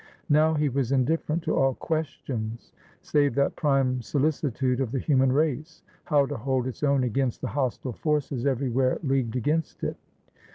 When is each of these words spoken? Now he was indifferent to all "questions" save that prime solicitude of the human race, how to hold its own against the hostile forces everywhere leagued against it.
Now 0.29 0.55
he 0.55 0.67
was 0.67 0.91
indifferent 0.91 1.43
to 1.43 1.55
all 1.55 1.75
"questions" 1.75 2.73
save 3.03 3.35
that 3.35 3.55
prime 3.55 4.01
solicitude 4.01 4.81
of 4.81 4.91
the 4.91 4.97
human 4.97 5.31
race, 5.31 5.83
how 6.05 6.25
to 6.25 6.37
hold 6.37 6.65
its 6.65 6.81
own 6.81 7.03
against 7.03 7.39
the 7.41 7.49
hostile 7.49 7.93
forces 7.93 8.47
everywhere 8.47 8.97
leagued 9.03 9.35
against 9.35 9.83
it. 9.83 9.97